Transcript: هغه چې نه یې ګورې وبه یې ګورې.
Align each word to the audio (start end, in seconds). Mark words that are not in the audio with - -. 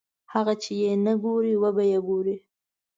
هغه 0.33 0.53
چې 0.63 0.71
نه 1.05 1.13
یې 1.15 1.19
ګورې 1.23 1.53
وبه 1.63 1.83
یې 1.91 1.99
ګورې. 2.07 2.35